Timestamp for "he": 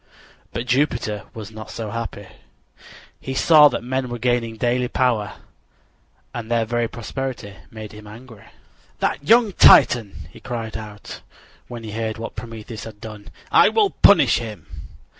3.19-3.35, 10.31-10.39, 11.83-11.91